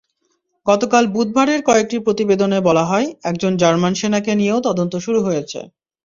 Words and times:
গতকাল 0.67 1.03
বুধবারের 1.07 1.61
কয়েকটি 1.63 1.97
প্রতিবেদনে 1.99 2.59
বলা 2.61 2.83
হয়, 2.85 3.07
একজন 3.23 3.51
জার্মান 3.57 3.93
সেনাকে 3.93 4.31
নিয়েও 4.35 4.59
তদন্ত 4.67 4.93
শুরু 5.05 5.19
হয়েছে। 5.23 5.59